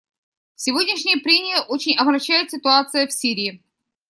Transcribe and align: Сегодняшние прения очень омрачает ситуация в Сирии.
Сегодняшние 0.55 1.17
прения 1.17 1.61
очень 1.61 1.95
омрачает 1.95 2.49
ситуация 2.49 3.05
в 3.05 3.13
Сирии. 3.13 3.61